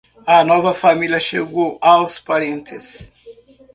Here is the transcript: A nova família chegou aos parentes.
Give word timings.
A 0.25 0.43
nova 0.43 0.73
família 0.73 1.19
chegou 1.19 1.77
aos 1.79 2.17
parentes. 2.17 3.13